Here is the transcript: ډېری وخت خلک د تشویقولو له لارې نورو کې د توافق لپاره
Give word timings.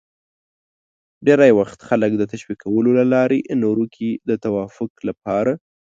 ډېری 1.25 1.51
وخت 1.59 1.79
خلک 1.89 2.11
د 2.17 2.23
تشویقولو 2.33 2.89
له 2.99 3.05
لارې 3.13 3.39
نورو 3.63 3.85
کې 3.95 4.09
د 4.29 4.31
توافق 4.43 4.91
لپاره 5.07 5.51